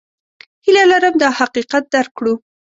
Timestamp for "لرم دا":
0.91-1.29